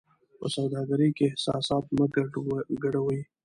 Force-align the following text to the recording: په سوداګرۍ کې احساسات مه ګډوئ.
په 0.39 0.45
سوداګرۍ 0.55 1.09
کې 1.17 1.25
احساسات 1.29 1.85
مه 1.97 2.05
ګډوئ. 2.83 3.19